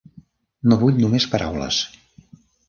No 0.71 0.77
vull 0.83 0.97
només 1.03 1.27
paraules. 1.35 1.79